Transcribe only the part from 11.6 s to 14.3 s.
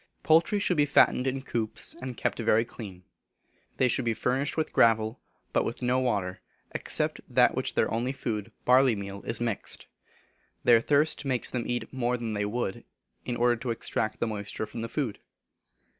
eat more than they would, in order to extract the